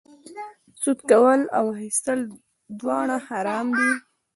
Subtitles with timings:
[0.81, 2.19] سود کول او اخیستل
[2.79, 3.91] دواړه حرام دي